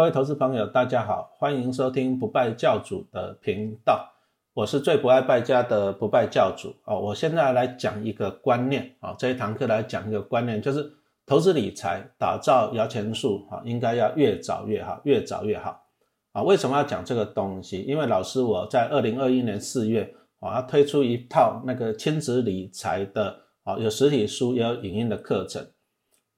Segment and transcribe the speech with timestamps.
[0.00, 4.10] 各位投资朋友，大家好，欢迎收听不败教主的频道，
[4.54, 6.96] 我是最不爱败家的不败教主啊。
[6.96, 10.90] 我现在来讲一个观念啊，这一堂课来讲一个观念，就是
[11.26, 15.84] 投资理财打造摇钱树啊，应该要越早越好，越早越好
[16.32, 16.42] 啊。
[16.42, 17.82] 为什么要讲这个东西？
[17.82, 25.62] 因为老师我在二零二一年四月啊，推出一套那个亲子理财的啊，有实体书也有影音的课程。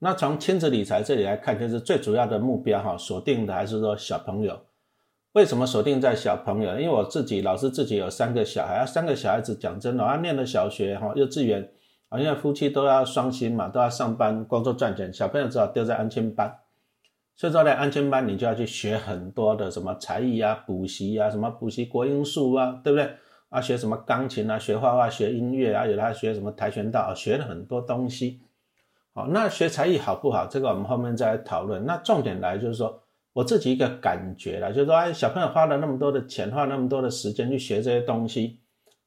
[0.04, 4.58] 那从亲子理财这里来看，就是最主要的目标哈，锁定的还是说小朋友。
[5.30, 6.70] 为什么锁定在小朋友？
[6.72, 11.70] 因为我自己老师自己有三个小孩，三个小孩子讲真的，啊念了小学哈、幼稚园
[12.08, 16.52] 啊，因为夫妻都要双薪嘛，都要上班工作赚钱，小朋友只好丢在安亲班。
[17.36, 23.08] 所以说呢，安亲班你就要去学很多的什么才艺啊、补习啊，什么补习国音数啊，对不对？
[23.50, 28.40] 啊，学什么钢琴啊，学画画、学音乐啊，有的还学什么跆拳道啊，学了很多东西。
[29.14, 30.46] 好，那学才艺好不好？
[30.46, 31.84] 这个我们后面再来讨论。
[31.84, 33.02] 那重点来就是说，
[33.34, 38.60] 我自己一个感觉啦，就是说，哎，小朋友花了那么多的钱，花那么多的时间去学这些东西，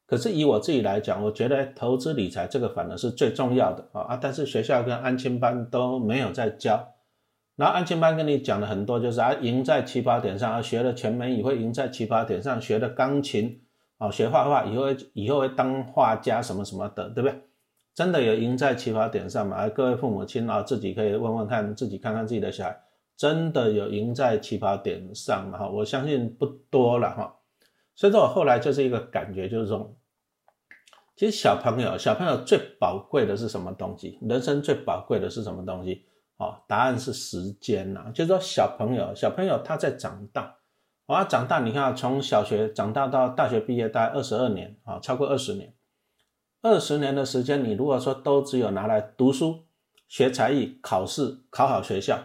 [0.06, 4.20] 可是以我自己来讲，我觉得投资理财这个反而是最重要的啊啊！
[4.22, 6.88] 但是学校跟安亲班都没有在教，
[7.56, 13.60] 然后安亲班跟你讲了很多，就是啊，赢在起跑点上，啊，学了全美以会赢在起跑点上，学了钢琴，
[13.98, 17.42] 啊，学画画以后以后会当画家什么什么的，对不对？
[17.96, 19.70] 真的有赢在起跑点上吗？
[19.70, 22.78] 各位父母亲啊，自己可以问问看，自己看看自己的小孩，
[23.16, 25.58] 真的有赢在起跑点上吗？
[25.58, 27.34] 哈，我相信不多了哈。
[27.96, 29.96] 所以说我后来就是一个感觉，就是说，
[31.16, 34.20] 其实小朋友，小朋友最宝贵的是什么东西？
[34.24, 36.04] 人生最宝贵的是什么东西？
[36.36, 38.12] 哦，答案是时间呐。
[38.14, 40.58] 就是说，小朋友，小朋友他在长大，
[41.06, 45.74] 啊，长大，你看，从小学长大到大学毕业，大概二十二年啊，超过二十年。
[46.66, 49.66] 二十年的时间，你如果说都只有拿来读书、
[50.08, 52.18] 学才艺、考试、考好学校，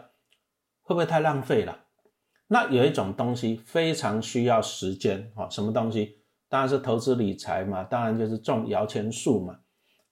[0.81, 1.81] 会不会太浪费了？
[2.47, 6.23] 那有一种东西非常需要时间啊，什么东西？
[6.49, 9.59] 当然是投资理财嘛，当然就是种摇钱树嘛。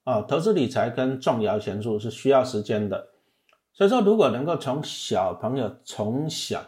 [0.05, 3.09] 啊，投资理财跟种摇钱树是需要时间的。
[3.73, 6.63] 所以说，如果能够从小朋友从小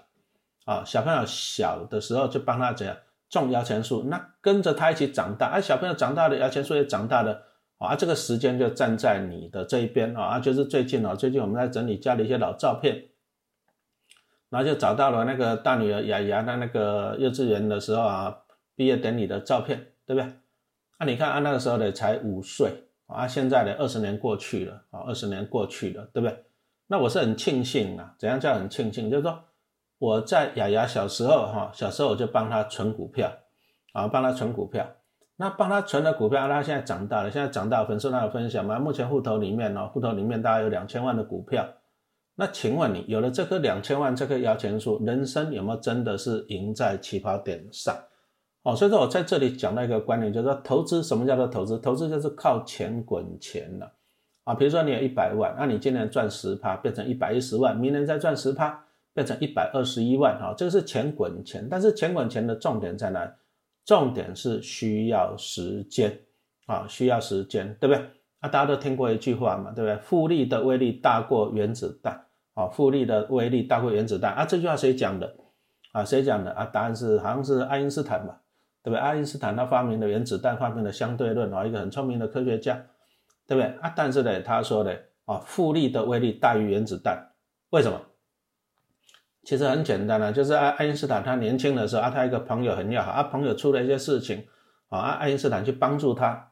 [0.64, 2.96] 啊，小朋友小的时候就帮他怎样
[3.28, 7.48] 种摇钱树，那跟着他一起长大，而小朋友长大了，摇钱树也长大了。
[7.80, 13.08] 啊，这个时间就站在你的这一边啊，就是最近啊，最近我们在整理家里一些老照片，
[14.50, 18.36] 然后就找到了那个大女儿雅雅的那个幼稚园的时候啊，
[18.76, 20.30] 毕业典礼的照片，对不对？
[20.98, 22.70] 啊，你看啊，那个时候呢才五岁
[23.06, 26.44] 啊，现在呢二十年过去了啊，二十年过去了，对不对？
[26.86, 29.08] 那我是很庆幸啊，怎样叫很庆幸？
[29.10, 29.42] 就是说
[29.96, 33.32] 我在雅雅小时候哈，小时候我就帮她存股票
[33.94, 34.86] 啊，帮她存股票。
[35.40, 38.78] 那帮他存的股票，他现在长大了，现在长大，粉丝他有分享吗？
[38.78, 41.66] 目前户头里面呢，户头里面大概有两千万的股票。
[42.34, 47.96] 那请问你有了这颗两千万这颗摇钱树，人生有没有真的是赢在起跑点上？
[48.64, 51.78] 哦，所以说我在这里讲到一个观念，就是说投资什么叫做投资？
[51.78, 53.90] 投资就是靠钱滚钱了
[54.44, 54.52] 啊。
[54.52, 58.78] 比如说你有一百万，那你今年赚十趴，变成一百一十万，明年再赚十趴，
[59.14, 61.66] 变成一百二十一万，哈，这个是钱滚钱。
[61.70, 63.26] 但是钱滚钱的重点在哪？
[63.90, 66.16] 重点是需要时间
[66.66, 68.04] 啊，需要时间，对不对？
[68.38, 69.96] 啊，大家都听过一句话嘛，对不对？
[69.96, 72.24] 复利的威力大过原子弹
[72.54, 75.34] 啊，复利的威力大过原子弹啊，这句话谁讲的
[75.90, 76.04] 啊？
[76.04, 76.64] 谁讲的啊？
[76.66, 78.40] 答案是好像是爱因斯坦吧，
[78.84, 79.00] 对不对？
[79.00, 82.80] 爱因斯坦他发明了原子弹，发明了相对论啊，一个很聪明的科学家，
[83.48, 83.76] 对不对？
[83.80, 87.32] 啊，但是呢，他说的啊，复利的威力大于原子弹，
[87.70, 88.00] 为什么？
[89.42, 94.46] 其实很简单啊，就是爱爱因斯坦他年轻的时候啊，他一个朋友很要好啊，朋友出了一些事情
[94.88, 96.50] 啊，爱因斯坦去帮助他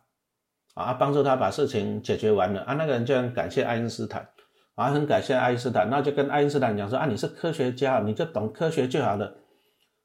[0.75, 4.28] 啊，帮助他把事情解决完了啊，那个人就很感谢爱因斯坦
[4.75, 9.34] 啊，很感谢爱因斯坦，那就跟爱因斯坦讲说啊，你是科学家，你就懂科学就好了，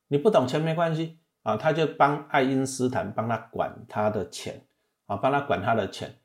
[0.10, 4.66] 你不懂钱没关系啊，他就帮爱因斯坦帮他管他的钱
[5.06, 6.16] 啊，帮他管他的钱，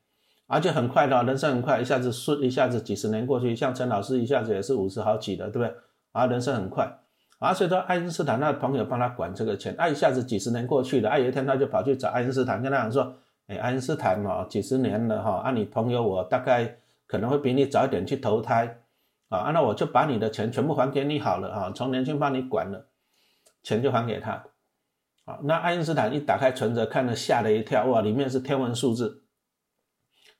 [0.47, 5.73] 而且很快的，人生很快，一下子顺，一下子几十年过去，像陈老师一下子也是五十好几的，对不对？
[6.11, 6.99] 啊，人生很快，
[7.37, 13.15] 啊，所以说爱因斯坦那朋友帮他管这个钱，啊，一下子几十年过去了，啊，有一天他就跑去找爱因斯坦，跟他讲说，
[13.47, 18.79] 哎，爱因斯坦哦，几十年了哈，啊，你朋友我大概可能会比你早一点去投胎，
[19.29, 22.87] 啊，那我就把你的钱全部还给你好了啊，从年轻帮你管了，
[23.61, 24.43] 钱就还给他，
[25.25, 29.23] 啊，那爱因斯坦一打开存折，看了吓了一跳，哇，里面是天文数字，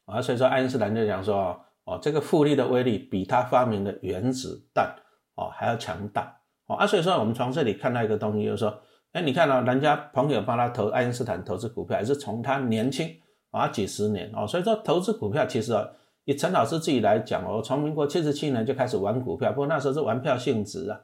[0.05, 4.95] 啊，所以说爱因斯坦就讲说，哦，这个复利的威力比他发明的原子弹。
[5.39, 6.35] 哦，还要强大
[6.67, 8.77] 哦啊，所以说我们从这里看到一个东西，就是说，
[9.13, 13.09] 哎，你看到人家朋友帮他投爱因斯坦投资股票，也是从他年轻
[13.51, 15.87] 啊几十年哦，所以说投资股票其实啊，
[16.25, 20.99] 以陈老师自己来讲哦，从民国七十七年就开始玩股票，不过那时候是玩票性质啊，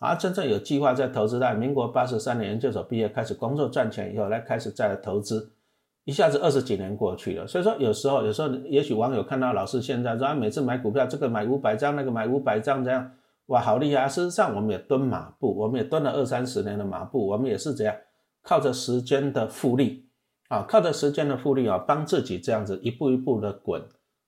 [0.00, 5.52] 啊，真正有计划在投资，在民国八十三年研究所毕业开始工作赚钱以后，来开始再来投资，
[6.04, 7.46] 一下子二十几年过去了。
[7.46, 13.10] 所以说有时候，有时候也许网友看到老师现在说，啊，每次买股票，这个买五百张，那个买五百张，这样，
[13.50, 14.08] 哇，好厉害！
[14.08, 17.94] 事实上，我们也蹲马步，我们也蹲了二三十年的马步，我们也是这样，
[18.42, 20.06] 靠着时间的复利，
[20.48, 23.82] 啊，靠着时间的复利啊，帮自己这样子一步一步的滚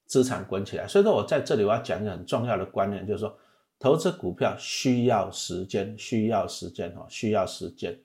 [0.07, 0.87] 资产滚起来。
[0.87, 3.37] 所以说我在这里我要讲一个很重要的观念，就是说。
[3.79, 7.99] 投资股票需要时间，需要时间哦，需要时间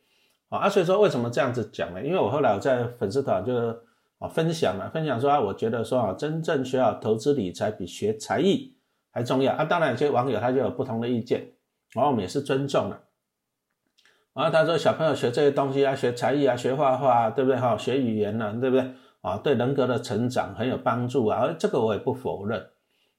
[0.49, 0.67] 啊！
[0.67, 2.03] 所以说为什么这样子讲呢？
[2.03, 3.79] 因为我后来我在粉丝团就是
[4.17, 8.73] 啊分享了，分享说啊，我觉得说啊，真正需要投资理财比学才艺
[9.17, 9.65] 还重要啊！
[9.65, 11.53] 当然有些网友他就有不同的意见，
[11.95, 12.99] 然后我们也是尊重的。
[14.35, 17.75] 然后他说小朋友学这些东西啊，学才艺啊，学画画，啊对不对哈？
[17.75, 19.37] 学语言呢，对不对啊？
[19.37, 21.51] 对人格的成长很有帮助啊！
[21.57, 22.63] 这个我也不否认。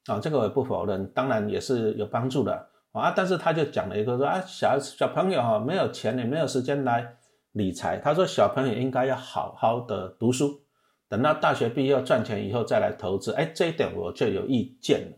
[0.07, 3.13] 啊，这个我也不否认，当然也是有帮助的啊。
[3.17, 7.17] 但是他就讲了一个说啊，小小朋友哈，没有钱也没有时间来
[7.51, 7.99] 理财。
[7.99, 10.61] 他说小朋友应该要好好的读书，
[11.09, 13.33] 等到大学毕业赚钱以后再来投资。
[13.33, 15.18] 哎，这一点我就有意见了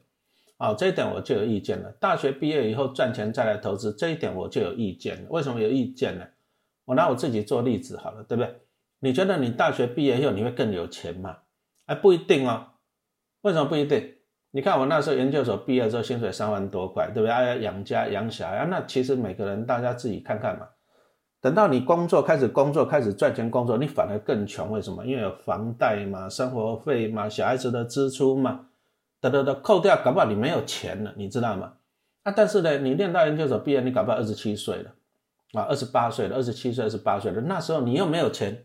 [0.60, 1.90] 啊，这一点我就有意见了。
[1.98, 5.22] 大学毕业以后赚钱再来投资，这一点我就有意见了。
[5.30, 6.24] 为什么有意见呢？
[6.84, 8.54] 我拿我自己做例子好了，对不对？
[8.98, 11.38] 你觉得你大学毕业以后你会更有钱吗？
[11.86, 12.66] 哎，不一定哦。
[13.40, 14.16] 为什么不一定？
[14.50, 17.30] 你看我那时候研究所毕业之后，薪水三万多块，对不对？
[17.30, 20.68] 要养家养小孩，那其实每个人大家自己看看嘛。
[21.40, 25.06] 等到你工作开始工作开始赚钱工作，你反而更穷，为什么？
[25.06, 28.66] 因为有房贷嘛、生活费嘛、小孩子的支出嘛，
[29.20, 31.75] 得得得扣掉，搞不好你没有钱了，你知道吗？
[32.22, 34.94] 啊，但是呢，你念到研究所毕业，你搞不好二十七岁了，
[35.52, 38.64] 啊，二十八岁了，二十七岁、二十八岁了，那时候你又没有钱，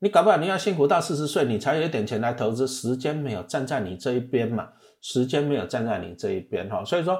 [0.00, 4.70] 你搞不好你要辛苦到四十岁，你才有一点钱来投资，时间没有站在你这一边嘛。
[5.02, 7.18] 时间没有站在你这一边哈，所以说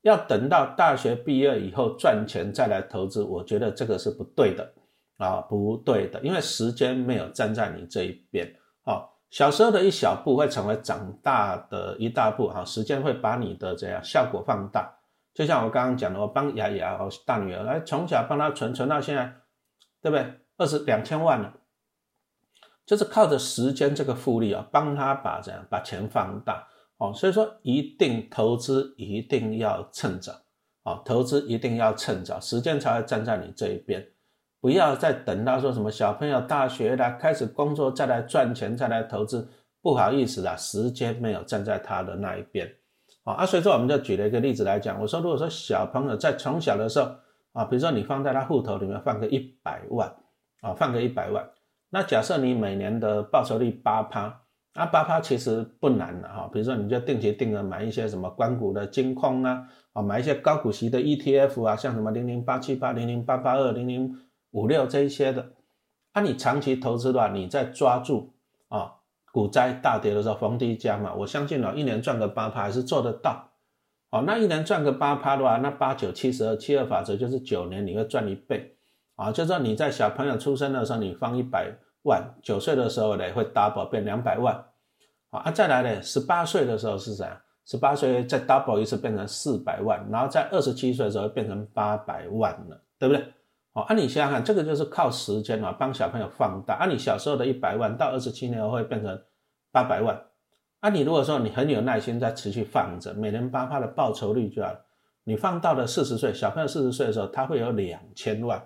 [0.00, 4.72] 要等到大学毕业以后赚钱再来投资，我觉得这个是不对的
[5.18, 8.50] 啊，不对的，因为时间没有站在你这一边
[8.84, 9.04] 啊。
[9.30, 14.98] 小时候的一小步会成为长大的一大步哈，时间会把你的这样效果放大。
[15.32, 19.32] 就像我刚刚讲的，我帮雅雅哦大女儿来从小帮她存存到现在，
[20.02, 20.40] 对不对？
[20.56, 21.54] 二十两千万了，
[22.84, 26.66] 就是靠着时间这个复利啊，帮她把这样把钱放大。
[26.98, 30.32] 哦，所以说一定投资一定要趁早，
[30.82, 34.06] 啊，投资一定要趁早，时间才会站在你这一边，
[34.60, 39.48] 不要再等到说什么小朋友大学了开始工作再来赚钱再来投资，
[39.80, 42.70] 不好意思啦，时间没有站在他的那一边，
[43.24, 47.10] 啊，所以说我们就举了一个例子来讲，我说如果说小朋友在从小的时候，
[47.52, 50.14] 啊，比如说你放在他户头里面放个一百万，
[50.60, 51.48] 啊，放个一百万，
[51.90, 54.42] 那假设你每年的报酬率八趴。
[54.74, 64.16] 啊，八趴其实不难的哈，比如说你就定期定额买一些什么关股的金矿啊，啊买一些高股息的 ETF 啊，像什么零零八七八、零零八八二、零零
[64.50, 65.52] 五六这一些的，
[66.12, 68.32] 啊你长期投资的话，你在抓住
[68.68, 68.94] 啊
[69.32, 73.50] 股灾大跌的时候逢低加嘛，我相信哦，一年赚个八趴还是做得到，
[74.10, 78.76] 哦那一年赚个八趴的话，那八九七十二七二法则就是九年你会赚一倍，
[79.16, 81.72] 啊就说你在小朋友出生的时候你放一百。
[82.04, 84.64] 万九岁的时候呢，会 double 变两百万，
[85.28, 87.38] 啊，再来呢，十八岁的时候是怎样？
[87.66, 93.22] 十八岁再 double 一次变成四百万，然后在二十七岁的时候变成八百万了，对不对？
[93.72, 96.74] 哦，啊，你想想看，这个就是靠时间啊，帮小朋友放大。
[96.74, 99.16] 啊，你小时候的一百万到二十七年后会变成
[99.70, 100.20] 八百万，
[100.80, 104.76] 啊，你如果说你很有耐心，在持续放着，每年八趴的报酬率就要，
[105.22, 108.60] 你放到了四十岁，小朋友四十岁的时候，他会有两千万，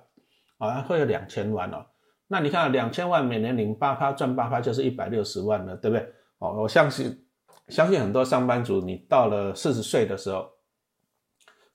[0.57, 1.85] 啊，会有两千万哦。
[2.27, 6.09] 那你看，两千万每年领八趴赚八趴，就是一百六十万了，对不对？
[6.39, 7.27] 哦，我相信，
[7.69, 10.49] 相信很多上班族，你到了四十岁的时候，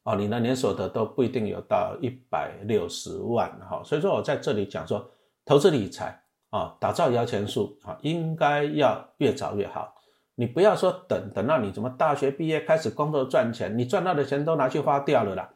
[0.09, 3.81] 哦，你的年所得都不一定有到一百六十万哈。
[3.83, 5.07] 所以说我在这里讲说，
[5.45, 9.93] 投资理财啊，打造摇钱树啊，应该要越早越好。
[10.35, 15.49] 你不要说等等到你怎么大学毕业开始工作赚钱，你赚到的钱都拿去花掉了啦，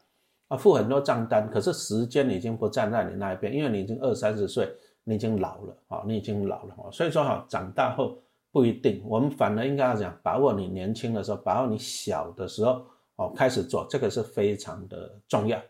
[0.48, 4.68] 啊，付很多账单，可是时间已经不站在你那一边，因为你已经二三十岁。
[5.06, 8.16] 你已经老了啊，你已经老了啊，所以说哈，长大后
[8.50, 15.60] 不一定，我们反而应该要讲，把握你年轻的时候，把握你小的时候哦，开始做这个是非常的重要。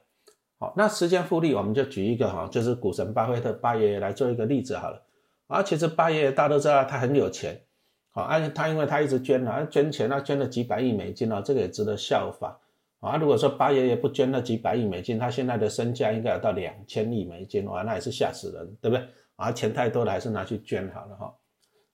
[0.58, 5.02] 好，那时间复利，我们就举一个哈，就是股神巴菲特巴爷爷来做一个例子好了。
[5.46, 7.60] 啊，其实巴爷爷大家都知道他很有钱，
[8.10, 12.56] 好，而且他因为他一直捐啊，捐钱啊，捐了几百亿美金啊，这个也值得效仿。
[13.00, 19.06] 啊，如果说巴爷爷不捐那几百亿美金，他现在的身价应该有到两千亿美金哇，那也是吓死人，对不对？
[19.36, 21.34] 啊，钱太多了，还是拿去捐好了哈。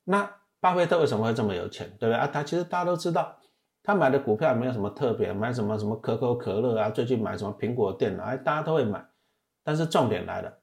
[0.05, 0.31] 那
[0.61, 2.29] 巴菲特为什么会这么有钱，对不对啊？
[2.29, 3.37] 他其实大家都知道，
[3.91, 9.05] 他买的股票没有什么特别，买什么什么可口可乐啊，最近买什么苹果电脑，哎，大家都会买。
[9.65, 10.59] 但是重点来了，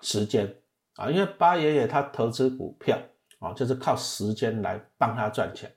[0.00, 0.56] 时间
[0.96, 2.98] 啊，因为八爷爷他投资股票
[3.40, 5.70] 啊，就是靠时间来帮他赚钱。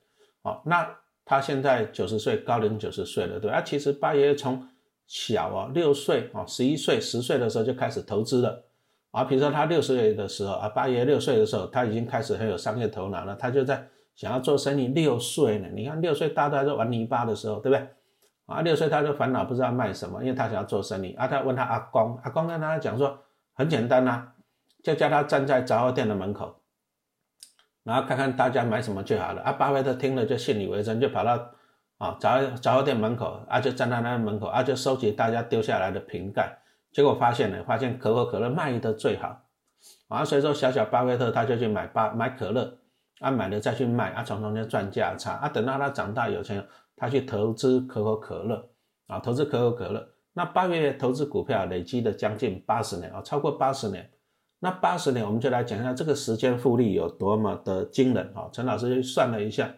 [0.44, 0.90] 哦，那
[1.26, 4.66] 他现在九十岁，高龄九十岁了，对啊，其实八爷爷从
[5.06, 8.64] 小啊，六岁啊，十一岁、十岁的时候就开始投资了。
[9.12, 13.36] 啊，比如说他六十岁的时候啊，八爷六岁的时候，他已经开始很有商业头脑了。
[13.36, 13.86] 他就在
[14.16, 14.88] 想要做生意。
[14.88, 17.90] 六岁呢，你看六岁大家都在玩泥巴的时候，对不对？
[18.46, 21.14] 啊，六岁他就烦恼不知道卖什么，因为他想要做生意。
[21.14, 23.18] 啊，他问他阿公，阿公跟他讲说，
[23.54, 24.28] 很简单呐，
[24.84, 26.62] 就叫他站在杂货店的门口，
[27.84, 29.42] 然后看看大家买什么就好了。
[29.42, 31.52] 啊，巴菲特听了就信以为真，就跑到
[31.98, 36.60] 啊杂杂货店门口，啊就站在那个门口，啊就收集大家丢下来的瓶盖。
[36.92, 39.42] 结果发现呢，发现可口可乐卖的最好，
[40.08, 42.78] 啊，所以说小小巴菲特他就去买巴买可乐，
[43.20, 48.70] 啊，买了再去卖，啊，从中间赚价差，啊，等到他长大有钱，他去投资可口可乐，
[49.08, 54.10] 啊，投资可口可乐，那八月投资股票累积的将近八十年，啊，超过八十年，
[54.60, 59.74] 那八十年我们就来讲一下这个时间复利有多么的惊人，啊，陈老师算了一下，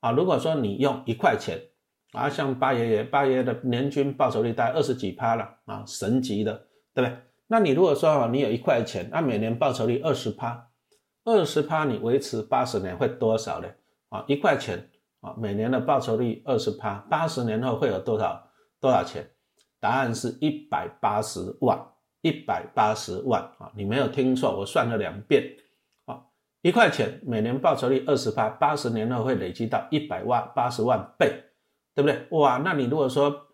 [0.00, 1.58] 啊，如果说你用一块钱。
[2.12, 6.52] 啊，像八爷爷，八爷爷的年均报酬率大概二十几趴了啊，神级的，
[6.92, 7.16] 对不对？
[7.46, 10.68] 那你如果说啊，你有一块钱，那每年报酬率二十趴，
[11.24, 13.68] 二十趴你维持八十年会多少呢？
[14.08, 18.48] 啊，一块钱啊，每年的报酬率二十趴，八十年后会有多少
[18.80, 19.28] 多少钱？
[19.80, 21.78] 答案是一百八十万，
[22.20, 25.56] 一百八十万啊，你没有听错，我算了两遍
[26.06, 26.22] 啊，
[26.62, 31.44] 一块钱每年报酬率二十趴，八十年后会累积到一百万八十万倍。
[31.94, 32.26] 对不对？
[32.30, 33.48] 哇，那你如果说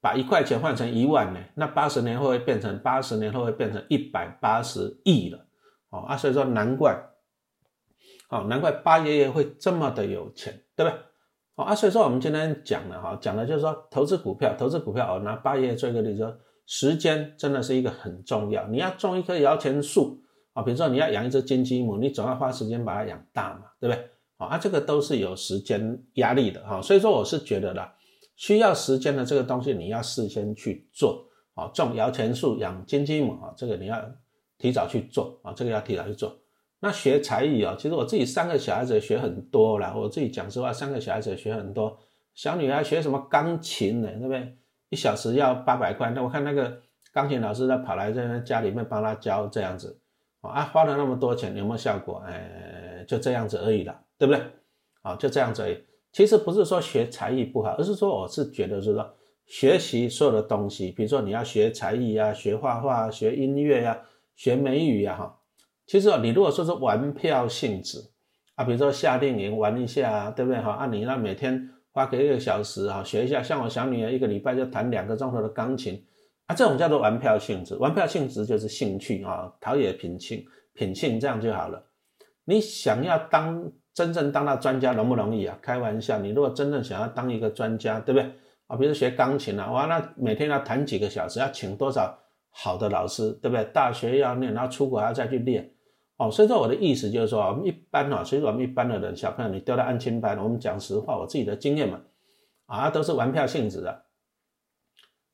[0.00, 5.46] 把一块钱换成一万呢，那八十年后会变成八十年后会变成一百八十亿了，
[5.92, 7.00] 哦啊，所以说难怪，
[8.30, 10.98] 哦难怪八爷爷会这么的有钱，对不对？
[11.54, 18.66] 哦啊，所以说我们今天讲的哈，讲的就是说投资股票，投资股票哦，拿八爷爷做一个例子，时间真的是一个很重要。
[18.68, 20.18] 你要种一棵摇钱树
[20.54, 24.08] 啊，比如说你要养一只金鸡母，你总要花时间把它养大嘛，对不对？
[24.38, 27.94] 啊，这个都是有时间压力的哈，所以说我是觉得啦，
[28.34, 33.96] 需要时间的这个东西你要事先去做啊，种摇钱树、养金鸡母啊，这个你要
[34.62, 36.38] 提早去做啊，这个要提早去做。
[36.78, 41.98] 那学才艺啊，其实我自己三个小孩子学很多了，我自己讲实话，三个小孩子学很多。
[42.32, 44.08] 小女孩学什么钢琴呢？
[44.12, 44.56] 对不对？
[44.90, 46.80] 一小时要八百块，那我看那个
[47.12, 49.98] 钢琴老师他跑来在家里面帮他教这样子
[50.42, 52.22] 啊，花了那么多钱有没有效果？
[52.24, 54.00] 哎，就这样子而已了。
[54.16, 54.40] 对不对？
[55.02, 55.76] 啊，就这样子而已。
[56.12, 59.14] 其实不是说学才艺不好，而是说我是觉得是说
[59.46, 64.00] 学习所有的东西，比如说你要学才艺啊，学画画、学音乐呀、
[64.42, 65.38] 学美语呀，哈。
[65.86, 67.98] 其实你如果说是玩票性质
[68.56, 70.60] 啊，比如说夏令营玩一下，对不对？
[70.60, 73.40] 哈，啊，你那每天花个一个小时啊，学一下。
[73.40, 76.04] 像我小女儿一个礼拜就弹两个钟头的钢琴
[76.46, 77.76] 啊，这种叫做玩票性质。
[77.76, 80.44] 玩票性质就是兴趣啊，陶冶品性，
[80.74, 81.80] 品性这样就好了。
[82.44, 83.70] 你想要当。
[83.94, 85.54] 真正当到专家容不容易啊？
[85.60, 88.32] 开玩笑，你如果真正想要当一个专家，对不对
[88.66, 88.74] 啊？
[88.74, 92.18] 比如学钢琴啊，哇，那每天要弹几个小时，要请多少
[92.52, 93.64] 好的老师，对不对？
[93.72, 95.74] 大学要念，然后出国还要再去练，
[96.18, 102.00] 哦，所以说我的意思就是说，我们一般啊，所以说我们一般的人，小朋友你丢到安亲班，我们讲实话，我自己的经验嘛，
[102.66, 104.04] 啊，都是玩票性质的，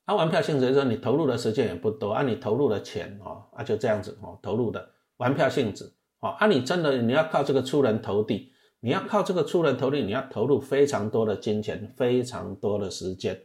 [0.05, 5.93] 啊，玩票性质就是说你投入的时间也不多，啊，你投入的钱哦，啊，就这样子哦，投入的玩票性质。
[6.21, 13.39] 哦，啊，你真的你要靠这个出人头地，你要靠这个出人头地，你要投入非常多的金钱，非常多的时间，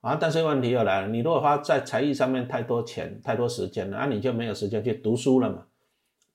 [0.00, 5.66] 啊，但是问题又来了，你如果花在才艺上面太多钱、太多时间了，啊，你就没有时间去读书了嘛，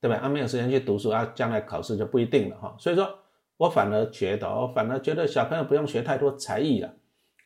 [0.00, 0.16] 对吧？
[0.16, 2.76] 啊，没有时间去读书，啊，将来考试就不一定了哈。
[2.78, 3.08] 所以说
[3.56, 6.94] 我反而觉得，我反而觉得小朋友不用学太多才艺了，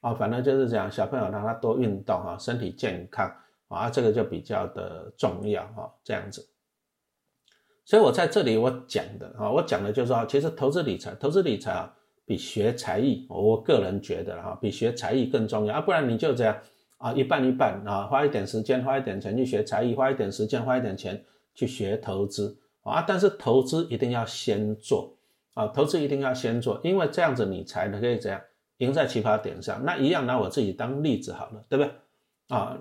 [0.00, 3.32] 啊，反而就是讲小朋友让他多运动哈，身体健康
[3.68, 6.48] 啊，这个就比较的重要哈，这样子。
[7.84, 11.94] 所以我在这里我讲的啊，我讲的就是说，其实投资理财，投资理财啊，
[12.28, 15.80] 比学才艺，我个人觉得哈，比学才艺更重要啊。
[15.80, 16.54] 不然你就这样
[16.99, 23.02] 啊，一半一半啊，花一点时间，花一点钱去学才艺，花一点时间，花一点钱去学投资啊。
[23.08, 25.16] 但是投资一定要先做
[25.54, 28.38] 啊，投资一定要先做，因为这样子你才能可以怎样
[28.76, 29.82] 赢在起跑点上。
[29.82, 31.92] 那一样拿我自己当例子好了，对不对
[32.49, 32.78] 啊？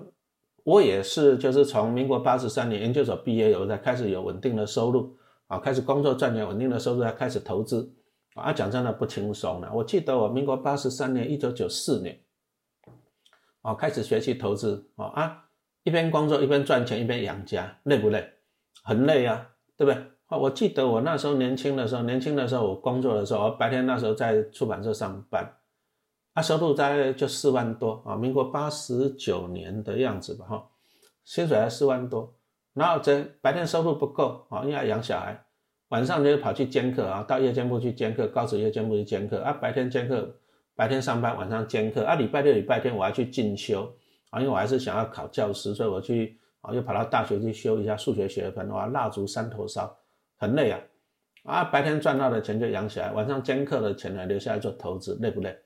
[0.64, 7.90] 我也是，就是从民国八十三年研究所毕业以后，才开始有稳定的收入啊，开始工作赚钱，稳定的收入，才开始投资
[8.38, 8.52] 啊。
[8.52, 9.72] 讲真的不轻松的。
[9.72, 12.18] 我记得我民国八十三年，一九九四年，
[13.62, 15.44] 哦，开始学习投资哦啊，
[15.82, 18.28] 一边工作一边赚钱，一边养家，累不累？
[18.82, 20.02] 很累呀，对不对？
[20.26, 25.50] 啊，我记得我那时候年轻的时候，年轻的时候我工作的时候，我白天那时候在出版社上班
[26.34, 30.68] 啊，收入大概就四万多啊，民国八十九年的样子吧，哈，
[31.24, 32.34] 薪水还四万多，
[32.74, 35.44] 然后这白天收入不够啊，因为要养小孩，
[35.88, 40.36] 晚上就跑去兼课啊，到夜间部去兼课，高职夜间部去兼课啊，白天兼课，
[40.74, 43.90] 白天上班，晚上兼课啊，礼拜六、礼拜天我要去进修
[44.30, 49.96] 啊，因为我还是想要考教师，所以我去啊，又跑到大学去修一下数学学分，哇，蜡烛三头烧，
[50.36, 50.80] 很累啊，
[51.44, 55.56] 啊，白天赚到的钱就养起来，晚上兼课的钱呢留下来做投资，累不累？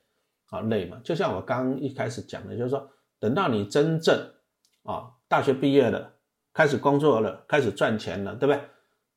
[0.50, 2.88] 啊，累嘛，就像我刚一开始讲的，就是说，
[3.18, 4.14] 等到你真正
[4.84, 6.12] 啊大学毕业了，
[6.52, 8.62] 开始工作了，开始赚钱了，对不对？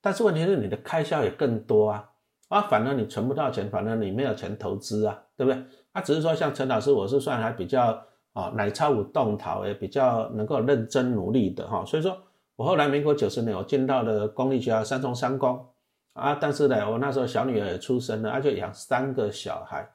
[0.05, 2.07] 但是问题是你的开销也更多啊，
[2.49, 5.59] 啊，反而你存不到钱，反而你没有钱投资啊，对不对？
[5.93, 7.99] 啊，只是说像陈老师，我是算还比较
[8.33, 12.15] 啊奶超五动桃，也比较能够认真努力的哈，所以说
[12.55, 15.65] 我后来民国九十年我进到了公立学校三重三公
[16.13, 19.89] 啊，但是呢，我那时候小女儿也出生了，而且养三个小孩。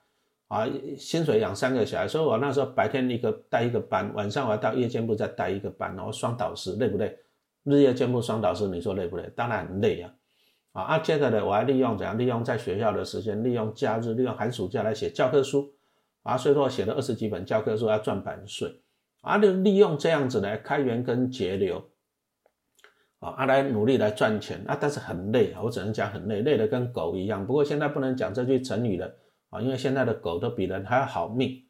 [0.48, 0.66] 啊，
[0.98, 7.16] 薪水养三个小孩，所以我那时候白天一个带一个班，晚上我要到夜间部再带一个班，然后双导师累不累？
[7.64, 9.30] 日夜兼部双导师，你说累不累？
[9.36, 10.14] 当然累啊！
[10.72, 12.16] 啊啊，接着呢，我还利用怎样？
[12.18, 15.72] 利用在学校的时间，利用假日，利用寒暑假来写教科书
[16.22, 18.80] 啊，所以说我写了二十几本教科书要赚版税
[19.22, 21.90] 啊，就利用这样子来开源跟节流
[23.18, 27.46] 啊，啊来努力来赚钱啊，但是很累啊，我只能讲很累，累得跟狗一样。
[27.46, 29.12] 不过现在不能讲这句成语了。
[29.50, 31.60] 啊，因为现在的狗都比人还要好命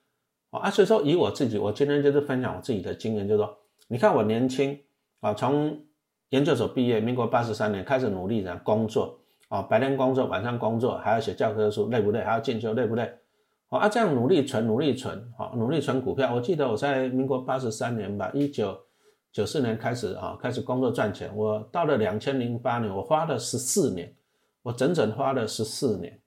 [0.50, 3.56] 啊，所以说以我自己，我今天就是分享我自己的经验，就是说，
[3.88, 4.78] 你看我年轻
[5.21, 5.85] 啊，从
[6.31, 12.23] 研究所毕业，民国八十三年开始努力的工作啊，白天工作，晚上工作，还要写教科书，累不累？
[12.23, 13.12] 还要进修，累不累？
[13.69, 16.35] 啊，这样努力存，努力存，啊，努力存股票。
[16.35, 18.79] 我记得我在民国八十三年吧，一九
[19.33, 21.31] 九四年开始啊，开始工作赚钱。
[21.37, 24.15] 我到了两千零八年，我花了十四年，
[24.62, 26.19] 我整整花了十四年。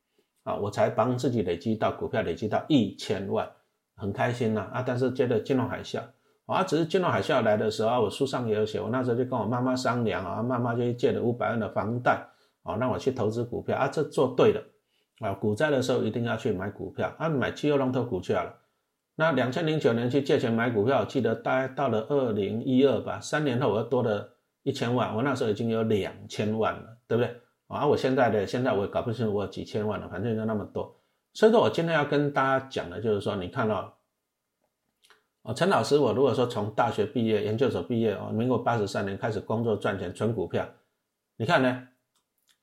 [0.44, 3.50] 啊，我才帮自己累积到股票累积到一千万，
[3.96, 4.84] 很开心呐啊！
[4.86, 6.02] 但是接着金融海啸，
[6.46, 12.28] 啊，只是金融海啸来的时候，我书上也有写，我那时候就跟我妈妈商量啊，妈妈就借了五百万的房贷，
[12.64, 14.62] 啊，让我去投资股票啊，这做对了
[15.20, 15.34] 啊！
[15.34, 18.54] 股灾的时候一定要去买股票啊，买汽油龙头股票了。
[19.16, 24.28] 那两千零九年去借钱买股票，我记得大概到了二零一二吧，三年后我又多了
[24.64, 27.34] 一千万，我那时候已经有两千万了，对不对？
[27.68, 30.94] 啊，我现在的现在我也搞不清楚我有几千万了，反正就那么多。
[31.34, 33.98] 所以说我今天要跟大家讲的，就是说，你看到，
[35.44, 40.68] 啊，陈老师，我如果说从大学毕业、研究所毕业，哦，民国八十三年开始工作赚钱存股票，
[41.36, 41.88] 你看呢？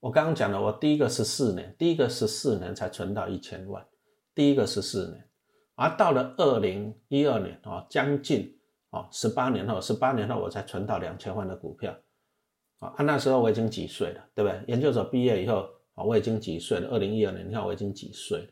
[0.01, 3.87] 我刚刚讲了，我第一个十四年，第一个十四年才存到一千万，
[4.35, 5.29] 第一个十四年，
[5.75, 11.95] 而到了二零一二年，啊，将近啊十八年后，十八年后我才存到两千万的股票。
[12.79, 14.65] 啊，那时候我已经几岁了，对不对？
[14.69, 16.89] 研究所毕业以后，啊，我已经几岁了？
[16.89, 18.47] 二零一二年，你看我已经几岁了，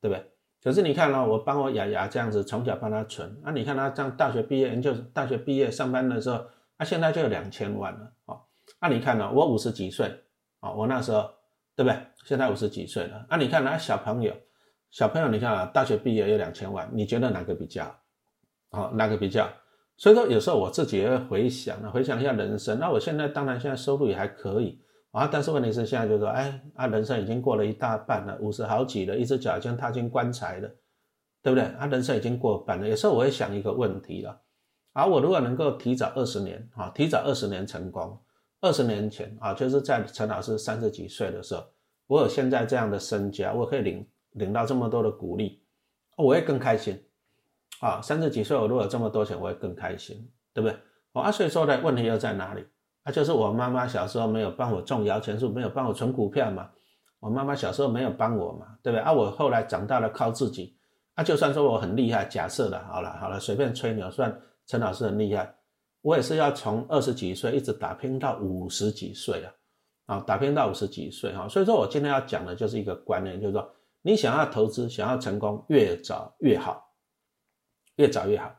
[0.00, 0.24] 对不对？
[0.62, 6.36] 可是你看哦，我帮我雅雅这样子从小帮他存，啊，你看他这样大学毕业，研究大学毕业上班的时候，
[6.76, 8.36] 啊，现在就有两千万了，啊，
[8.80, 9.30] 那你看呢？
[9.32, 10.06] 我五十几岁，
[10.60, 11.28] 啊，我那时候，
[11.74, 11.98] 对不对？
[12.24, 14.32] 现在五十几岁了，啊，你看那小朋友，
[14.90, 17.92] 小朋友，你看啊，大学毕业有两千万，你觉得哪个比较？
[18.70, 19.50] 好，哪个比较？
[19.96, 22.78] 所以说，有时候我自己也会回想啊，回想一下人生。
[22.78, 24.80] 那我现在当然现在收入也还可以
[25.12, 30.68] 啊，但是问题是现在就说，哎，啊，人生已经过了一大半了，五十好几了，一只脚已经踏进棺材了，
[31.42, 31.64] 对不对？
[31.78, 32.88] 啊，人生已经过半了。
[32.88, 34.40] 有时候我会想一个问题了，
[34.94, 38.18] 啊，我如果能够提早二十年啊，提早二十年成功，
[38.62, 41.62] 二十年前啊，就是在陈老师三十几岁的时候，
[42.06, 45.62] 我有现在这样的身家，我可以领领到这么多的鼓励，
[46.16, 46.98] 我会更开心。
[47.80, 50.78] 啊，三十几岁，我如果有这么多钱，我会更开心，对不对？
[51.12, 52.64] 啊，所以说呢，问题又在哪里？
[53.02, 56.70] 啊，就是我妈妈小时候没有帮我种摇钱树，没有帮我存股票嘛。
[57.18, 59.02] 我妈妈小时候没有帮我嘛，对不对？
[59.02, 60.76] 啊，我后来长大了靠自己。
[61.14, 64.34] 啊，就算说我很厉害，假设的，好了好了，随便吹牛，算
[64.66, 65.54] 陈老师很厉害，
[66.00, 69.52] 我也是要从二十几岁一直打拼到五十几岁啊，
[70.16, 71.48] 啊，打拼到五十几岁哈。
[71.48, 76.88] 所以说我今天要讲的就是一个观念，就是说你想要投资，想要成功，越早越好。
[77.96, 78.50] 越早越好，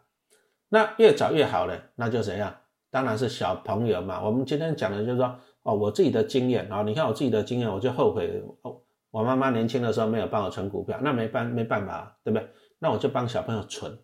[0.70, 1.74] 那越早越好呢？
[1.96, 2.56] 那就怎样？
[2.94, 4.24] 当然是小朋友嘛。
[4.24, 8.80] 我们今天讲的就是说，哦，我自己的经验啊，你看我自己的经验，我就后悔哦，
[9.10, 12.48] 我妈妈年轻的时候没有帮我存股票，那没办没办法，对不对？
[12.78, 13.98] 那我就帮小朋友存，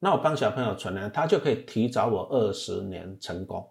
[0.00, 3.66] 那我帮小朋友存呢，他就可以提早我二十年成功，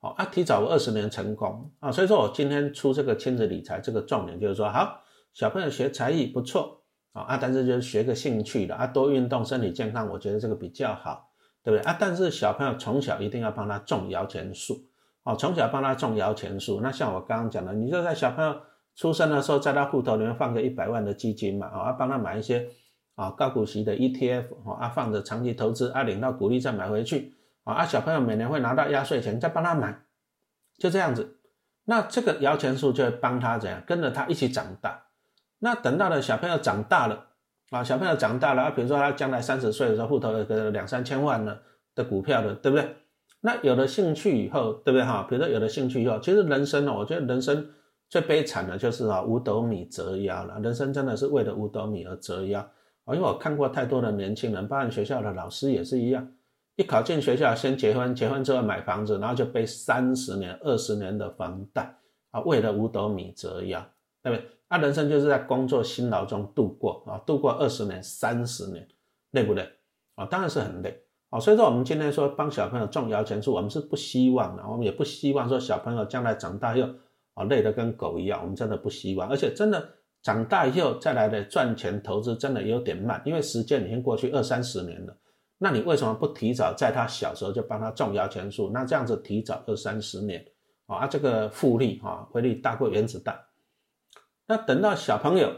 [0.00, 6.78] 哦啊，提早我二十年成功啊，所以说我今天出这个亲子理财这个重点就是说，好，小朋友学才艺不错。
[7.12, 11.29] 啊，但是就是学个兴趣的啊，多运动，身体健康，我觉得这个比较好，
[11.62, 11.96] 对不对啊？
[11.98, 14.86] 但是小朋友从小一定要帮他种摇钱树，
[15.24, 16.80] 哦，从小帮他种摇钱树。
[16.80, 18.60] 那像我刚刚讲的，你就在小朋友
[18.94, 22.68] 出生的时候，在他户头里面放个一百万的基金嘛，啊，帮他买一些
[23.14, 30.02] 啊高股息的 ETF 啊放着长期投资啊领到股利再买回去啊小朋友每年会拿到压岁钱再帮他买，
[30.78, 31.36] 就这样子。
[31.84, 35.06] 那这个摇钱树就会帮他怎样跟着他一起长大。
[35.58, 37.29] 那等到了小朋友长大了
[37.70, 41.56] 啊，小朋友长大了啊，比如说他将来三十岁的时候，户头有个两三千万呢
[41.94, 42.96] 的股票的，对不对？
[43.40, 45.24] 那有了兴趣以后，对不对哈？
[45.28, 47.66] 比如说有了兴趣以后，其实人生呢，我觉得人生
[48.08, 50.58] 最悲惨的就是啊五斗米折腰了。
[50.60, 52.60] 人生真的是为了五斗米而折腰
[53.04, 53.14] 啊！
[53.14, 56.28] 因为我看过太多的年轻人，包括学校的老师也是一样，
[56.74, 61.94] 一考进学校先结婚，结婚之后买房子，然后就背三十年、二十年的房贷
[62.32, 63.80] 啊，为了五斗米折腰，
[64.22, 64.46] 对不对？
[64.70, 68.86] 啊，人生就是在工作辛劳中度过啊，度过二十年、三十年，
[69.32, 69.68] 累不累
[70.14, 70.24] 啊？
[70.26, 70.96] 当然是很累。
[71.28, 76.86] 啊，所以说我们今天说帮小朋友种摇钱树，我们是不希望的，我们也不希望说小朋友将来长大又
[77.34, 79.28] 啊累得跟狗一样，我们真的不希望。
[79.28, 79.88] 而且真的
[80.22, 85.16] 长大以后再来的赚钱投资真的有点慢，因为时间已经过去二三十年了。
[85.58, 88.70] 那你为什么不提早在他小时候就帮他种摇钱树？
[88.72, 90.44] 那这样子提早二三十年
[90.86, 93.36] 啊，这个复利啊，回利大过原子弹。
[94.50, 95.52] 那等到小朋友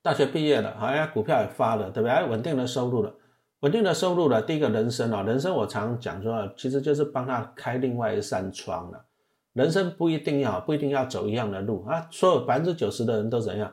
[0.00, 2.26] 大学毕业了，好像股票也发了，对不对？
[2.26, 3.14] 稳定的收入了。
[3.60, 9.04] 稳定的收入了，第一个人生啊，人生我常讲说，其实就是帮他开另外一扇窗了。
[9.52, 13.70] 人生不一定要不一定要走一样的路啊，所有百分之九十的人都怎样？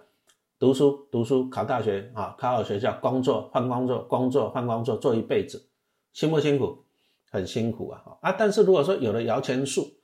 [0.60, 5.65] 读书读书考大学啊，考好学校，工作换工作，工作换工作，做一辈子，
[6.12, 6.84] 辛不辛苦？
[7.30, 8.32] 很辛苦啊啊！
[8.34, 9.97] 但是如果说有了摇钱树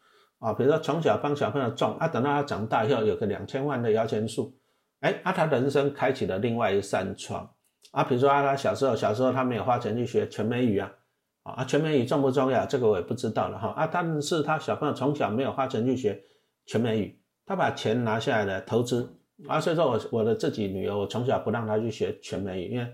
[0.44, 4.54] 啊，比如说从小帮小朋友种啊，等到他长大以后有个两千万的摇钱树，
[5.00, 7.50] 哎，啊，他人生开启了另外一扇窗。
[7.92, 10.92] 啊，比如说啊，他小时候小时候他没有花钱去学全美语啊，
[11.44, 12.66] 啊，全美语重不重要？
[12.66, 13.70] 这个我也不知道了哈。
[13.70, 16.22] 啊，但是他小朋友从小没有花钱去学
[16.66, 19.16] 全美语，他把钱拿下来了投资
[19.48, 22.88] 啊，所以说我我的自己女儿，我从小不让她去学全美语，因为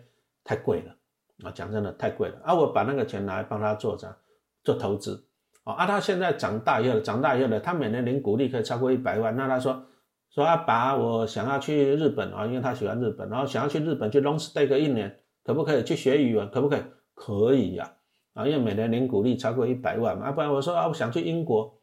[0.43, 0.95] 太贵了
[1.43, 4.15] 啊，讲真的太贵了啊，我把那个钱拿来帮他做啥？
[4.63, 5.25] 做投资
[5.71, 9.83] 啊，他现在长大以后，长大以后呢，他每年领股利可以超过一百万，那他说。
[10.31, 16.47] 说阿爸，我想要去日本啊，因为他喜欢日本，然后想要去日本去 long stay 个一年，可不可以去学语文？
[16.51, 16.81] 可不可以？
[17.15, 17.91] 可以呀，
[18.35, 20.27] 啊，因为每年领股利超过一百万嘛。
[20.27, 21.73] 啊，不然我说啊，我想去英国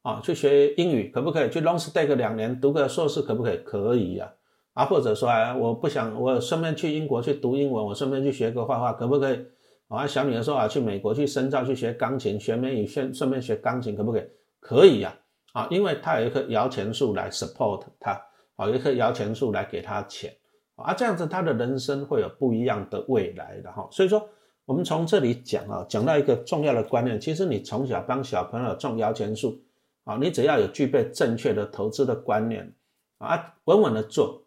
[0.00, 1.50] 啊，去学英语，可不可以？
[1.50, 3.58] 去 long stay 个两年，读个硕士，可不可以？
[3.58, 4.32] 可以呀，
[4.72, 9.46] 啊，或者说啊，我不想，我顺便去英国去读英文，我顺便去学个画画，可不可以？
[9.94, 14.22] 啊，小女儿说啊，去美国去深造去学钢琴，学美语，顺顺便学钢琴，可不可以？
[14.58, 15.14] 可以呀。
[15.52, 18.12] 啊，因为他有一棵摇钱树来 support 他，
[18.56, 20.34] 啊，有一棵摇钱树来给他钱，
[20.76, 23.86] 啊，这样子他的人生会有不一样的未来的哈。
[23.90, 24.26] 所以说，
[24.64, 29.60] 我们从这里讲啊，讲到一个重要的观念，其实你从小帮小朋友种摇钱树，
[30.04, 32.74] 啊，你只要有具备正确的投资的观念，
[33.18, 34.41] 啊，稳稳的做，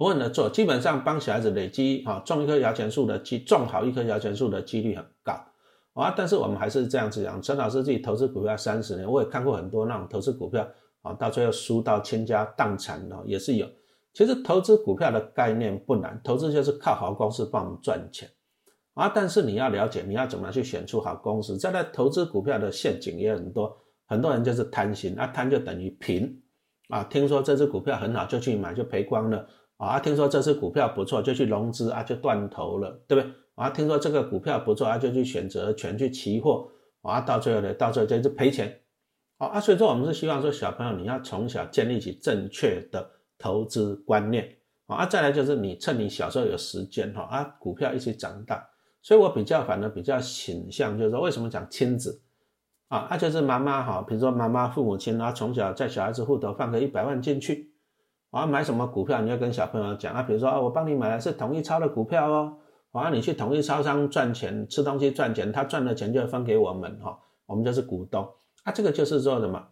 [0.00, 5.34] 稳稳的做，基本上帮小孩子累积啊，种一棵摇钱树的机，种好一棵摇钱树的几率很高。
[5.92, 10.66] 啊，但是我们还是这样子讲，陈老师自己投资股票三十年，我也看过很多那种投资股票
[11.02, 13.66] 啊，到最后输到倾家荡产的也是有。
[14.14, 18.26] 其实投资股票的概念不难，投资就是靠好公司帮我们赚钱
[18.94, 19.12] 啊。
[19.14, 21.58] 但是你要了解，你要怎么去选出好公司。
[21.58, 26.40] 在那投资股票的陷阱也很多，很多人就是贪心，啊贪就等于平
[26.88, 27.04] 啊。
[27.04, 29.46] 听说这只股票很好就去买，就赔光了
[29.80, 29.98] 啊。
[29.98, 33.32] 听说这只股票不错就去融资啊，就断头了，对不对？
[33.56, 36.68] 啊，听说这个股票不错，啊，就去选择权去期货，
[37.02, 38.80] 啊，到最后呢，到最后就是赔钱，
[39.36, 48.66] 啊，所以说我们是希望说小朋友你要从小建立起正确的投资观念，啊，再来就是你趁你小时候有时间哈，啊，股票一起长大，
[49.02, 52.22] 所以我比较反而比较倾向就是说为什么讲亲子，
[52.88, 57.69] 啊，那就是妈妈哈，比如说妈妈父母亲啊，从小在小孩子户头放个一百万进去，
[58.30, 62.56] 啊，买什么股票你要跟小朋友讲啊，比如说啊，我帮你买的是统一超的股票哦。
[62.92, 67.16] 啊，你去统一超商赚钱，吃东西赚钱，他赚的钱就分给我们哈，
[67.46, 68.28] 我们就是股东
[68.64, 68.72] 啊。
[68.72, 69.64] 这个就是说什么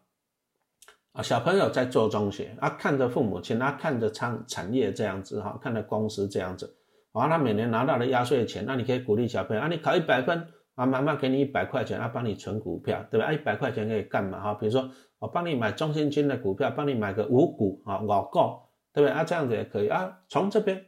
[1.10, 1.20] 啊？
[1.20, 6.76] 小朋友在做中学啊，看着父母亲啊，看着产产业这样子哈，看着公司这样子，
[7.10, 10.46] 啊，他每年拿到的压岁钱，那你可以鼓励小朋友啊，你考一百分
[10.78, 13.26] 啊，妈妈给你一百块钱啊，帮你存股票，对吧？
[13.26, 14.54] 啊，一百块钱可以干嘛哈？
[14.54, 14.88] 比如说
[15.18, 18.38] 我帮你买中信金的股票，帮你买个五股啊，五股，
[18.92, 19.24] 对不对啊？
[19.24, 20.82] 这样子也可以啊，从这边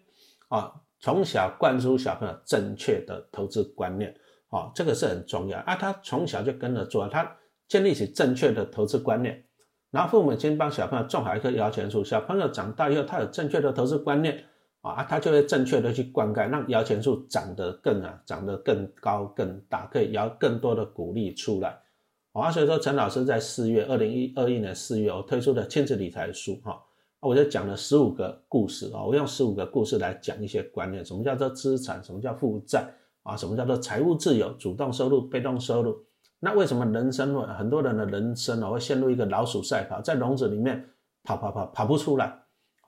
[0.48, 0.72] 啊。
[1.02, 4.14] 从小灌输小朋友正确的投资观念，
[4.50, 5.74] 啊，这个是很重要啊。
[5.74, 9.42] 他从小就跟着做，他建立起正确的投资观念，
[9.90, 14.44] 然后父母亲帮小朋友种好一棵摇钱树，小朋友长大以后，他有正确的投资观念，
[14.82, 21.78] 啊，他就会正确的去灌溉，让摇钱树长得更啊，长得更高更大，可以摇更多的股利出来，
[22.32, 26.82] 啊，所以说陈老师在四月二零一二一年四月，我推出的亲子理财书，哈。
[27.22, 32.82] 我就讲了十五个故事啊，我用十五个故事来讲一些观念，什么叫做资产，什么叫负债
[33.24, 36.02] 啊，什么叫做财务自由，主动收入、被动收入。
[36.38, 40.82] 那为什么人生会很多人的人生啊会陷入一个老鼠赛跑，在笼子里面
[41.22, 42.39] 跑跑跑跑不出来？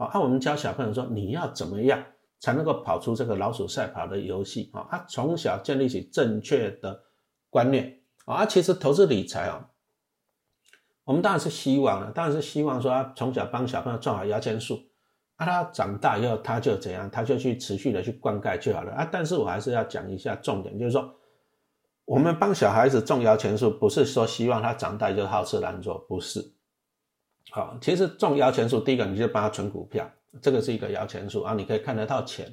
[0.04, 2.02] 啊，我们教小朋友说，你要怎么样
[2.40, 4.86] 才能够跑出这个老鼠赛跑的游戏啊？
[4.90, 7.02] 他从小建立起正确的
[7.50, 9.68] 观念啊，其实投资理财啊。
[11.04, 14.80] 我们当然是希望了，当然是希望说他从小帮小朋友种好摇钱树，
[15.36, 19.08] 啊，他长大以后他就怎样，他就去持续的去灌溉就好了啊。
[19.10, 21.12] 但是我还是要讲一下重点，就是说，
[22.04, 26.54] 我们帮小孩子种摇钱树，不是说希望他长大就好吃懒做，不是。
[27.50, 32.52] 好，其实种摇钱树，第一个你就帮他存股票，这个是一个摇钱树啊，你可以看得到钱。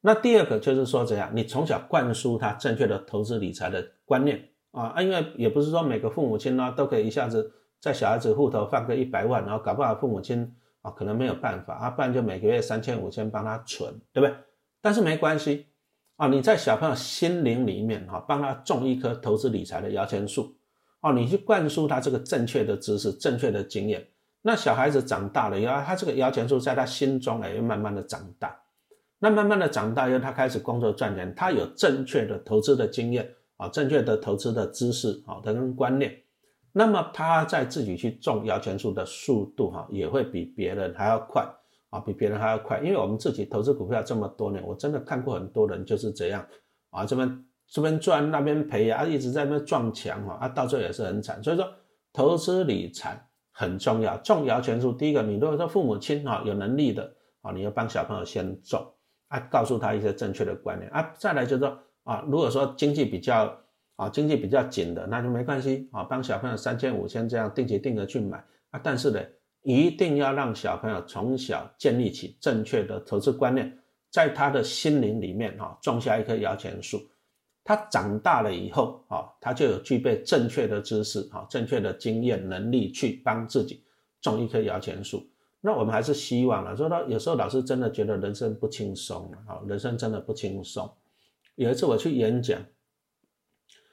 [0.00, 7.52] 那第二个就是说怎样，你从小灌输他正确的投资理财的观念啊啊，因为也不是说每个父母亲呢都可以一下子。
[7.80, 14.36] 在小孩子户头放个一百万，然后搞不好父母亲啊可能没有办法啊，不然就每个月三千五千帮他存，对不对？
[14.82, 15.68] 但是没关系
[16.16, 20.54] 啊，你在小朋友心灵里面哈，帮他种一棵投资理财的摇钱树
[21.00, 24.06] 哦，你去灌输他这个正确的知识、正确的经验，
[24.42, 28.54] 那小孩子长大了以后，他这个摇钱树在他心中哎，又慢慢的长大，
[29.18, 36.14] 那慢慢的长大以后，他开始工作赚钱，他有正确的投资的经验啊，正确的投资的知识啊，等观念。
[36.72, 41.44] 那么他在自己去种摇钱树的速度哈，也会比别人还要快
[41.88, 42.78] 啊，比别人还要快。
[42.78, 46.46] 因为我们自己投资股票这么多年，我真的看过很多人就是这样
[46.90, 51.42] 啊，这边这边赚那边赔啊，一直在那边撞墙哈，啊，到最后也是很惨。
[51.42, 51.66] 所以说，
[52.12, 54.16] 投资理财很重要。
[54.18, 58.84] 种摇钱树，第一个，你如果说父母亲哈有能力的啊，你要帮小朋友先种
[59.28, 61.10] 啊，告诉他一些正确的观念啊。
[61.16, 63.56] 再来就是说啊，如果说经济比较。
[63.96, 69.20] 啊，经济比较紧的那就没关系啊，帮小朋友三千五千这样定期定额去买啊，但是呢，
[69.60, 73.78] 一定要让小朋友从小建立起正确的投资观念，
[74.10, 76.98] 在他的心灵里面哈种下一棵摇钱树，
[77.64, 83.84] 他长大了以后啊，他就有具备正确的知识啊，正确的经验能力去帮自己
[84.20, 85.22] 种一棵摇钱树。
[85.60, 90.90] 那我们还是希望啊，说到有时候老师真的觉得人生不轻松啊，人生真的不轻松。
[91.54, 92.60] 有一次我去演讲。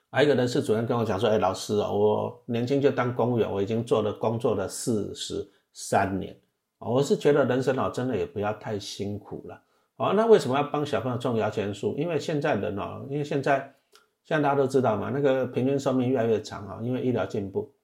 [0.09, 6.35] 还有一个人事主任跟我讲说：“哎，老师啊，我年轻就当公务员，我已经做了工作了四十三年
[6.79, 9.61] 我是觉得人生啊，真的也不要太辛苦了
[9.97, 10.13] 啊。
[10.13, 11.95] 那为什么要帮小朋友种摇钱树？
[11.97, 13.75] 因为现在人哦，因为现在
[14.23, 17.75] 现在大家都知道嘛，那个平均寿命越来越长啊，因为医疗进步。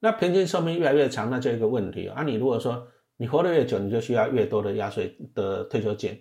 [0.00, 2.22] 那平均寿命越来越长，那就一个问题啊。
[2.22, 2.86] 你如果说
[3.16, 6.20] 你活得越久，你就需要越多的压岁的退休金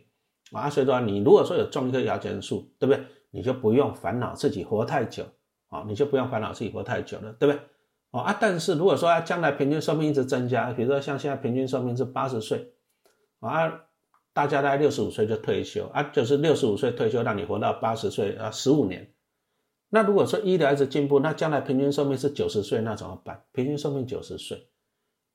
[0.54, 0.69] 啊。
[0.69, 3.04] 所以说，你如果说有种一棵摇钱树，对不对？”
[3.36, 5.24] 你就不用烦恼自己活太久
[5.69, 7.60] 啊，你就不用烦恼自己活太久了，对不对？
[8.12, 12.74] 哦啊，但是如果说将来平均寿命一直增加，比如说像现在平均寿命是八十岁
[13.39, 13.74] 啊，
[14.34, 19.08] 大家在六十五岁就退休啊，就是六十五岁退休，让你活到八十岁啊，十五年。
[19.89, 23.43] 那如果说医疗一直进步，那将来平均寿命是九十岁，那怎么办？
[23.52, 24.67] 平均寿命九十岁，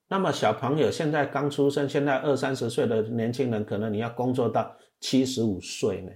[0.09, 6.11] 那么小朋友现在刚出生，现在二三十岁的年轻人，可能你要工作到七十五岁呢。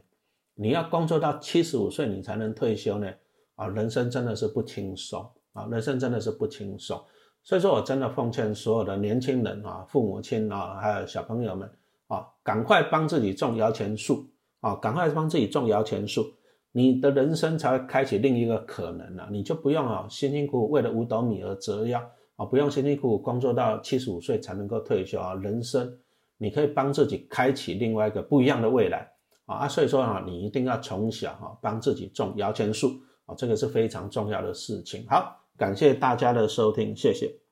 [0.55, 3.09] 你要工作到七十五岁，你才能退休呢？
[3.55, 7.01] 啊，人生真的是不轻松啊，人生真的是不轻松。
[7.43, 11.69] 所以说我真的奉劝所有的年轻人啊，父母亲啊，还有小朋友们
[12.13, 14.25] 啊，赶快帮自己种摇钱树
[14.59, 16.25] 啊，赶快帮自己种摇钱树，
[16.71, 19.27] 你的人生才会开启另一个可能了。
[19.31, 21.99] 你就不用啊，辛辛苦苦为了五斗米而折腰
[22.35, 25.91] 啊，不用辛辛苦苦工作到七十五岁才能够退休啊，人生
[26.37, 29.09] 你可以帮自己开启另外一个不一样的未来。
[29.45, 32.91] 啊，所以说啊，你一定要从小哈帮自己种摇钱树
[33.25, 35.05] 啊，这个是非常重要的事情。
[35.09, 37.42] 好，感谢大家的收听，谢谢。